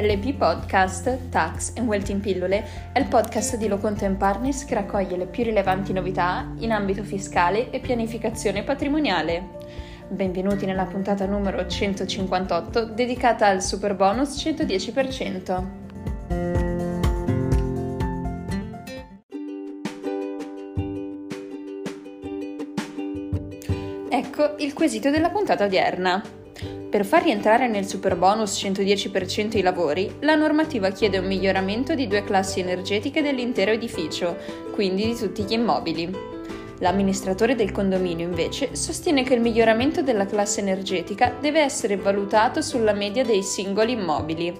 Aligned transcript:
LP 0.00 0.34
Podcast, 0.34 1.28
Tax 1.28 1.72
and 1.76 1.88
Wealth 1.88 2.08
in 2.10 2.20
Pillole 2.20 2.64
è 2.92 3.00
il 3.00 3.06
podcast 3.06 3.56
di 3.56 3.66
Loconto 3.66 4.08
Partners 4.16 4.64
che 4.64 4.74
raccoglie 4.74 5.16
le 5.16 5.26
più 5.26 5.42
rilevanti 5.42 5.92
novità 5.92 6.52
in 6.58 6.70
ambito 6.70 7.02
fiscale 7.02 7.70
e 7.70 7.80
pianificazione 7.80 8.62
patrimoniale. 8.62 9.56
Benvenuti 10.06 10.66
nella 10.66 10.84
puntata 10.84 11.26
numero 11.26 11.66
158 11.66 12.84
dedicata 12.84 13.48
al 13.48 13.60
super 13.60 13.96
bonus 13.96 14.40
110%. 14.40 15.66
Ecco 24.10 24.54
il 24.58 24.72
quesito 24.74 25.10
della 25.10 25.30
puntata 25.30 25.64
odierna. 25.64 26.37
Per 26.90 27.04
far 27.04 27.22
rientrare 27.22 27.68
nel 27.68 27.86
superbonus 27.86 28.64
110% 28.64 29.58
i 29.58 29.60
lavori, 29.60 30.10
la 30.20 30.34
normativa 30.34 30.90
chiede 30.90 31.18
un 31.18 31.26
miglioramento 31.26 31.94
di 31.94 32.06
due 32.06 32.24
classi 32.24 32.60
energetiche 32.60 33.20
dell'intero 33.20 33.72
edificio, 33.72 34.36
quindi 34.72 35.04
di 35.04 35.14
tutti 35.14 35.42
gli 35.42 35.52
immobili. 35.52 36.10
L'amministratore 36.78 37.54
del 37.54 37.72
condominio 37.72 38.26
invece 38.26 38.74
sostiene 38.74 39.22
che 39.22 39.34
il 39.34 39.42
miglioramento 39.42 40.00
della 40.00 40.24
classe 40.24 40.60
energetica 40.60 41.34
deve 41.38 41.60
essere 41.60 41.96
valutato 41.96 42.62
sulla 42.62 42.94
media 42.94 43.22
dei 43.22 43.42
singoli 43.42 43.92
immobili. 43.92 44.58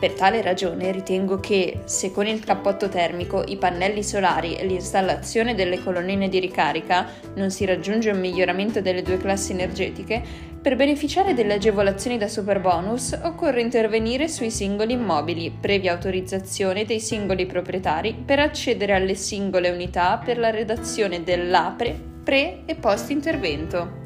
Per 0.00 0.14
tale 0.14 0.40
ragione 0.42 0.90
ritengo 0.90 1.38
che, 1.38 1.80
se 1.84 2.10
con 2.10 2.26
il 2.26 2.42
cappotto 2.42 2.88
termico, 2.88 3.44
i 3.46 3.56
pannelli 3.56 4.02
solari 4.02 4.56
e 4.56 4.64
l'installazione 4.64 5.54
delle 5.54 5.80
colonnine 5.80 6.28
di 6.28 6.40
ricarica 6.40 7.06
non 7.34 7.50
si 7.50 7.64
raggiunge 7.66 8.10
un 8.10 8.18
miglioramento 8.18 8.80
delle 8.80 9.02
due 9.02 9.18
classi 9.18 9.52
energetiche, 9.52 10.50
per 10.62 10.76
beneficiare 10.76 11.34
delle 11.34 11.54
agevolazioni 11.54 12.16
da 12.16 12.28
superbonus 12.28 13.18
occorre 13.24 13.60
intervenire 13.60 14.28
sui 14.28 14.52
singoli 14.52 14.92
immobili, 14.92 15.50
previa 15.50 15.90
autorizzazione 15.90 16.84
dei 16.84 17.00
singoli 17.00 17.46
proprietari, 17.46 18.14
per 18.14 18.38
accedere 18.38 18.94
alle 18.94 19.16
singole 19.16 19.70
unità 19.70 20.22
per 20.24 20.38
la 20.38 20.50
redazione 20.50 21.24
dell'APRE, 21.24 22.00
pre 22.22 22.62
e 22.64 22.76
post 22.76 23.10
intervento. 23.10 24.00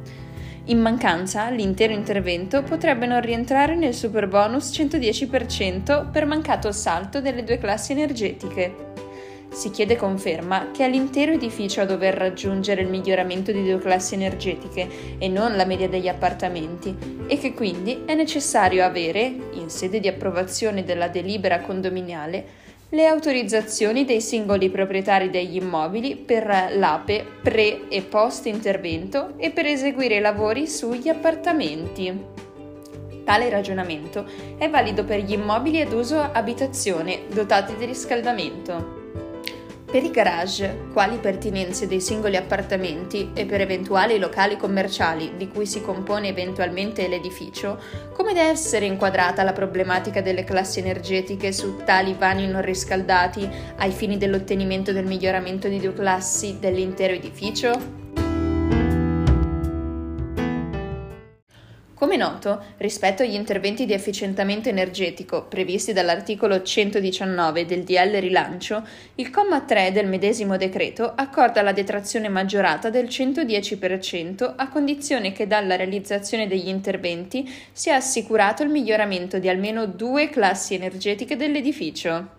In 0.69 0.81
mancanza, 0.81 1.51
l'intero 1.51 1.93
intervento 1.93 2.63
potrebbe 2.63 3.05
non 3.05 3.21
rientrare 3.21 3.77
nel 3.77 3.93
superbonus 3.93 4.71
110% 4.71 6.11
per 6.11 6.25
mancato 6.25 6.73
salto 6.73 7.21
delle 7.21 7.45
due 7.45 7.59
classi 7.59 7.93
energetiche. 7.93 8.86
Si 9.57 9.71
chiede 9.71 9.97
conferma 9.97 10.71
che 10.71 10.85
è 10.85 10.89
l'intero 10.91 11.33
edificio 11.33 11.81
a 11.81 11.87
dover 11.87 12.13
raggiungere 12.13 12.83
il 12.83 12.89
miglioramento 12.89 13.53
di 13.53 13.65
due 13.65 13.79
classi 13.79 14.13
energetiche 14.13 15.17
e 15.17 15.29
non 15.29 15.57
la 15.57 15.65
media 15.65 15.89
degli 15.89 16.09
appartamenti 16.09 16.95
e 17.27 17.39
che 17.39 17.55
quindi 17.55 18.03
è 18.05 18.15
necessario 18.15 18.85
avere, 18.85 19.23
in 19.53 19.71
sede 19.71 19.99
di 19.99 20.09
approvazione 20.09 20.85
della 20.85 21.09
delibera 21.09 21.61
condominiale, 21.61 22.45
le 22.91 23.07
autorizzazioni 23.07 24.05
dei 24.05 24.21
singoli 24.21 24.69
proprietari 24.69 25.31
degli 25.31 25.57
immobili 25.57 26.17
per 26.17 26.45
l'APE 26.45 27.25
pre 27.43 27.89
e 27.89 28.03
post 28.03 28.45
intervento 28.45 29.39
e 29.39 29.53
per 29.53 29.65
eseguire 29.65 30.17
i 30.17 30.21
lavori 30.21 30.67
sugli 30.67 31.09
appartamenti. 31.09 32.25
Tale 33.25 33.49
ragionamento 33.49 34.27
è 34.59 34.69
valido 34.69 35.05
per 35.05 35.21
gli 35.21 35.33
immobili 35.33 35.81
ad 35.81 35.95
uso 35.95 36.21
abitazione 36.21 37.23
dotati 37.33 37.75
di 37.77 37.87
riscaldamento. 37.87 39.06
Per 39.97 40.05
i 40.05 40.11
garage, 40.11 40.89
quali 40.93 41.17
pertinenze 41.17 41.87
dei 41.87 42.03
singoli 42.03 42.37
appartamenti 42.37 43.31
e 43.33 43.47
per 43.47 43.63
eventuali 43.63 44.19
locali 44.19 44.59
commerciali 44.59 45.39
di 45.39 45.49
cui 45.49 45.65
si 45.65 45.81
compone 45.81 46.29
eventualmente 46.29 47.09
l'edificio, 47.09 47.81
come 48.13 48.35
deve 48.35 48.51
essere 48.51 48.85
inquadrata 48.85 49.43
la 49.43 49.55
problematica 49.55 50.21
delle 50.21 50.45
classi 50.45 50.81
energetiche 50.81 51.51
su 51.51 51.77
tali 51.83 52.13
vani 52.13 52.47
non 52.47 52.61
riscaldati 52.61 53.49
ai 53.77 53.91
fini 53.91 54.19
dell'ottenimento 54.19 54.93
del 54.93 55.07
miglioramento 55.07 55.67
di 55.67 55.81
due 55.81 55.95
classi 55.95 56.59
dell'intero 56.61 57.15
edificio? 57.15 58.06
Come 61.97 62.19
noto, 62.19 62.63
rispetto 62.77 63.23
agli 63.23 63.33
interventi 63.33 63.87
di 63.87 63.95
efficientamento 63.95 64.69
energetico 64.69 65.45
previsti 65.45 65.95
dall'articolo 65.95 66.61
119 66.61 67.65
del 67.65 67.85
DL 67.85 68.19
Rilancio, 68.19 68.87
il 69.15 69.31
comma 69.31 69.63
3 69.63 69.93
del 69.93 70.07
medesimo 70.07 70.59
decreto 70.59 71.11
accorda 71.17 71.63
la 71.63 71.73
detrazione 71.73 72.29
maggiorata 72.29 72.91
del 72.91 73.07
110% 73.07 74.53
a 74.57 74.69
condizione 74.69 75.33
che 75.33 75.47
dalla 75.47 75.77
realizzazione 75.77 76.47
degli 76.47 76.69
interventi 76.69 77.51
sia 77.73 77.97
assicurato 77.97 78.63
il 78.63 78.69
miglioramento 78.69 79.39
di 79.39 79.49
almeno 79.49 79.87
due 79.87 80.29
classi 80.29 80.75
energetiche 80.75 81.35
dell'edificio. 81.35 82.36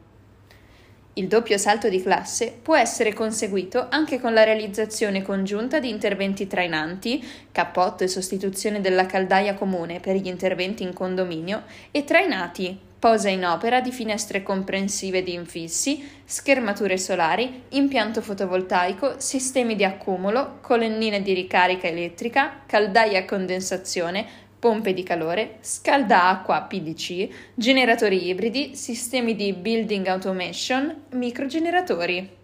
Il 1.18 1.28
doppio 1.28 1.58
salto 1.58 1.90
di 1.90 2.00
classe 2.00 2.56
può 2.62 2.76
essere 2.76 3.12
conseguito 3.12 3.88
anche 3.90 4.20
con 4.20 4.36
la 4.36 4.44
realizzazione 4.44 5.24
congiunta 5.24 5.80
di 5.80 5.90
interventi 5.90 6.46
trainanti, 6.46 7.28
cappotto 7.52 8.04
e 8.04 8.08
sostituzione 8.08 8.82
della 8.82 9.08
caldaia 9.08 9.56
comune 9.56 10.00
per 10.00 10.16
gli 10.16 10.28
interventi 10.28 10.84
in 10.84 10.94
condominio, 10.94 11.64
e 11.90 12.04
trainati, 12.04 12.80
posa 13.00 13.30
in 13.30 13.46
opera 13.46 13.82
di 13.82 13.92
finestre 13.92 14.44
comprensive 14.44 15.24
di 15.24 15.34
infissi, 15.34 16.08
schermature 16.24 17.00
solari, 17.00 17.64
impianto 17.70 18.22
fotovoltaico, 18.22 19.16
sistemi 19.18 19.76
di 19.76 19.84
accumulo, 19.84 20.60
colonnine 20.62 21.24
di 21.24 21.34
ricarica 21.34 21.88
elettrica, 21.88 22.62
caldaia 22.68 23.22
a 23.22 23.26
condensazione, 23.26 24.46
pompe 24.60 24.94
di 24.94 25.04
calore, 25.04 25.58
scalda 25.62 26.30
acqua 26.30 26.62
PDC, 26.62 27.28
generatori 27.54 28.28
ibridi, 28.28 28.76
sistemi 28.76 29.36
di 29.36 29.54
building 29.54 30.08
automation, 30.08 31.04
microgeneratori. 31.12 32.36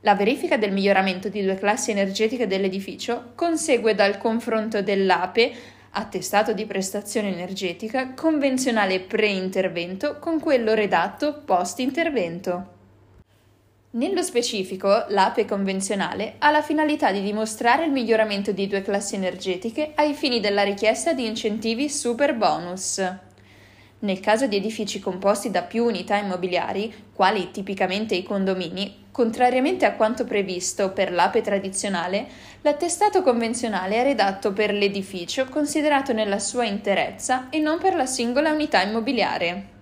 La 0.00 0.14
verifica 0.14 0.58
del 0.58 0.72
miglioramento 0.72 1.30
di 1.30 1.42
due 1.42 1.54
classi 1.54 1.90
energetiche 1.90 2.46
dell'edificio 2.46 3.32
consegue 3.34 3.94
dal 3.94 4.18
confronto 4.18 4.82
dell'APE, 4.82 5.52
attestato 5.92 6.52
di 6.52 6.66
prestazione 6.66 7.32
energetica, 7.32 8.12
convenzionale 8.12 9.00
pre-intervento 9.00 10.18
con 10.18 10.40
quello 10.40 10.74
redatto 10.74 11.42
post-intervento. 11.44 12.73
Nello 13.94 14.22
specifico, 14.22 15.04
l'APE 15.10 15.44
convenzionale 15.44 16.34
ha 16.38 16.50
la 16.50 16.62
finalità 16.62 17.12
di 17.12 17.22
dimostrare 17.22 17.84
il 17.84 17.92
miglioramento 17.92 18.50
di 18.50 18.66
due 18.66 18.82
classi 18.82 19.14
energetiche 19.14 19.92
ai 19.94 20.14
fini 20.14 20.40
della 20.40 20.64
richiesta 20.64 21.12
di 21.12 21.24
incentivi 21.24 21.88
super 21.88 22.34
bonus. 22.34 23.00
Nel 24.00 24.18
caso 24.18 24.48
di 24.48 24.56
edifici 24.56 24.98
composti 24.98 25.52
da 25.52 25.62
più 25.62 25.84
unità 25.84 26.16
immobiliari, 26.16 26.92
quali 27.14 27.52
tipicamente 27.52 28.16
i 28.16 28.24
condomini, 28.24 29.04
contrariamente 29.12 29.84
a 29.84 29.94
quanto 29.94 30.24
previsto 30.24 30.90
per 30.90 31.12
l'APE 31.12 31.40
tradizionale, 31.40 32.26
l'attestato 32.62 33.22
convenzionale 33.22 33.94
è 33.94 34.02
redatto 34.02 34.52
per 34.52 34.72
l'edificio 34.72 35.46
considerato 35.48 36.12
nella 36.12 36.40
sua 36.40 36.64
interezza 36.64 37.46
e 37.48 37.60
non 37.60 37.78
per 37.78 37.94
la 37.94 38.06
singola 38.06 38.50
unità 38.50 38.82
immobiliare. 38.82 39.73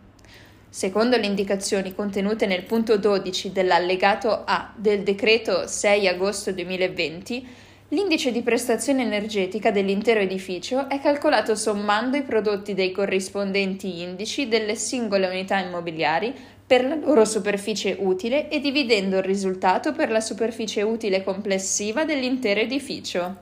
Secondo 0.73 1.19
le 1.19 1.27
indicazioni 1.27 1.95
contenute 1.95 2.47
nel 2.47 2.63
punto 2.63 2.97
12 2.97 3.53
dell'allegato 3.53 4.43
A 4.47 4.73
del 4.75 5.03
decreto 5.03 5.67
6 5.67 6.09
agosto 6.09 6.51
2020, 6.51 7.47
l'indice 7.89 8.33
di 8.33 8.41
prestazione 8.41 9.03
energetica 9.03 9.71
dell'intero 9.71 10.21
edificio 10.21 10.89
è 10.89 10.99
calcolato 10.99 11.55
sommando 11.57 12.17
i 12.17 12.23
prodotti 12.23 12.73
dei 12.73 12.91
corrispondenti 12.91 14.01
indici 14.01 14.49
delle 14.49 14.75
singole 14.75 15.27
unità 15.27 15.59
immobiliari 15.59 16.35
per 16.67 16.87
la 16.87 16.95
loro 16.95 17.27
superficie 17.27 17.95
utile 18.01 18.49
e 18.49 18.59
dividendo 18.59 19.19
il 19.19 19.25
risultato 19.25 19.93
per 19.93 20.11
la 20.11 20.23
superficie 20.23 20.81
utile 20.81 21.23
complessiva 21.23 22.07
dell'intero 22.07 22.61
edificio. 22.61 23.37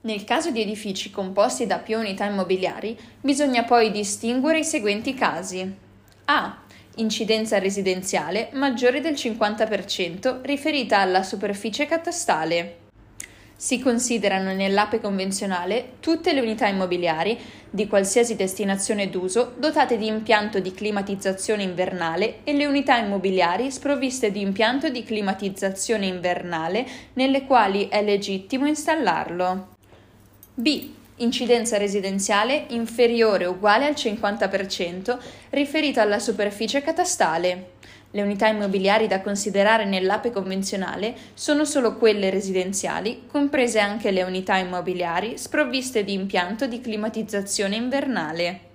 Nel 0.00 0.24
caso 0.24 0.50
di 0.50 0.62
edifici 0.62 1.12
composti 1.12 1.64
da 1.64 1.78
più 1.78 1.96
unità 1.96 2.24
immobiliari, 2.24 2.98
bisogna 3.20 3.62
poi 3.62 3.92
distinguere 3.92 4.58
i 4.58 4.64
seguenti 4.64 5.14
casi. 5.14 5.90
A. 6.26 6.58
Incidenza 6.96 7.58
residenziale 7.58 8.50
maggiore 8.52 9.00
del 9.00 9.14
50% 9.14 10.40
riferita 10.42 10.98
alla 10.98 11.22
superficie 11.22 11.86
catastale. 11.86 12.76
Si 13.56 13.80
considerano 13.80 14.52
nell'APE 14.52 15.00
convenzionale 15.00 15.94
tutte 16.00 16.32
le 16.32 16.40
unità 16.40 16.66
immobiliari 16.66 17.38
di 17.70 17.86
qualsiasi 17.86 18.36
destinazione 18.36 19.08
d'uso 19.08 19.54
dotate 19.56 19.96
di 19.96 20.06
impianto 20.06 20.58
di 20.58 20.72
climatizzazione 20.72 21.62
invernale 21.62 22.40
e 22.44 22.52
le 22.52 22.66
unità 22.66 22.98
immobiliari 22.98 23.70
sprovviste 23.70 24.30
di 24.30 24.40
impianto 24.40 24.88
di 24.90 25.04
climatizzazione 25.04 26.06
invernale 26.06 26.86
nelle 27.14 27.46
quali 27.46 27.88
è 27.88 28.02
legittimo 28.02 28.66
installarlo. 28.66 29.76
B 30.54 31.00
incidenza 31.16 31.76
residenziale 31.76 32.66
inferiore 32.68 33.46
o 33.46 33.52
uguale 33.52 33.86
al 33.86 33.94
50% 33.94 35.18
riferita 35.50 36.02
alla 36.02 36.18
superficie 36.18 36.82
catastale. 36.82 37.70
Le 38.10 38.22
unità 38.22 38.48
immobiliari 38.48 39.06
da 39.06 39.20
considerare 39.20 39.84
nell'APE 39.84 40.30
convenzionale 40.30 41.14
sono 41.32 41.64
solo 41.64 41.96
quelle 41.96 42.28
residenziali, 42.28 43.22
comprese 43.26 43.80
anche 43.80 44.10
le 44.10 44.22
unità 44.22 44.56
immobiliari 44.56 45.38
sprovviste 45.38 46.04
di 46.04 46.12
impianto 46.12 46.66
di 46.66 46.80
climatizzazione 46.80 47.76
invernale. 47.76 48.71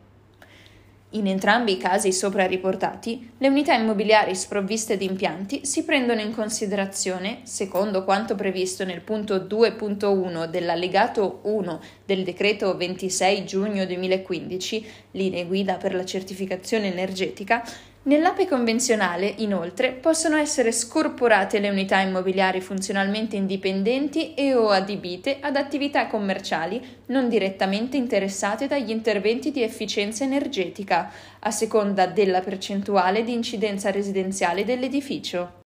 In 1.12 1.26
entrambi 1.26 1.72
i 1.72 1.78
casi 1.78 2.12
sopra 2.12 2.46
riportati, 2.46 3.32
le 3.38 3.48
unità 3.48 3.74
immobiliari 3.74 4.36
sprovviste 4.36 4.98
di 4.98 5.06
impianti 5.06 5.66
si 5.66 5.86
prendono 5.86 6.20
in 6.20 6.34
considerazione, 6.34 7.40
secondo 7.44 8.04
quanto 8.04 8.36
previsto 8.36 8.84
nel 8.84 9.00
punto 9.00 9.38
2.1 9.38 10.48
dell'allegato 10.48 11.40
1 11.44 11.80
del 12.06 12.26
decreto 12.26 12.76
26 12.76 13.46
giugno 13.46 13.86
2015, 13.86 14.86
linee 15.12 15.46
guida 15.46 15.76
per 15.76 15.96
la 15.96 16.04
certificazione 16.04 16.92
energetica, 16.92 17.64
Nell'APE 18.08 18.48
convenzionale, 18.48 19.34
inoltre, 19.40 19.92
possono 19.92 20.38
essere 20.38 20.72
scorporate 20.72 21.60
le 21.60 21.70
unità 21.70 22.00
immobiliari 22.00 22.62
funzionalmente 22.62 23.36
indipendenti 23.36 24.34
e 24.34 24.56
o 24.56 24.70
adibite 24.70 25.40
ad 25.42 25.58
attività 25.58 26.08
commerciali 26.08 26.82
non 27.08 27.28
direttamente 27.28 27.98
interessate 27.98 28.66
dagli 28.66 28.92
interventi 28.92 29.52
di 29.52 29.62
efficienza 29.62 30.24
energetica, 30.24 31.12
a 31.40 31.52
seconda 31.52 32.06
della 32.06 32.40
percentuale 32.40 33.26
di 33.26 33.34
incidenza 33.34 33.92
residenziale 33.92 34.64
dell'edificio. 34.64 35.64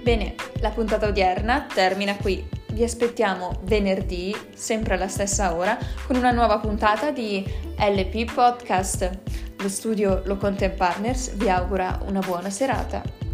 Bene, 0.00 0.36
la 0.60 0.70
puntata 0.70 1.06
odierna 1.06 1.66
termina 1.70 2.16
qui. 2.16 2.55
Vi 2.76 2.84
aspettiamo 2.84 3.60
venerdì, 3.62 4.36
sempre 4.52 4.96
alla 4.96 5.08
stessa 5.08 5.56
ora, 5.56 5.78
con 6.06 6.14
una 6.14 6.30
nuova 6.30 6.58
puntata 6.58 7.10
di 7.10 7.42
LP 7.78 8.30
Podcast. 8.30 9.18
Lo 9.60 9.68
studio 9.70 10.20
Lo 10.26 10.36
Content 10.36 10.74
Partners 10.74 11.34
vi 11.36 11.48
augura 11.48 11.98
una 12.06 12.20
buona 12.20 12.50
serata. 12.50 13.25